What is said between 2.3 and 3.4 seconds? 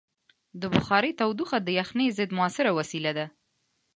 مؤثره وسیله ده.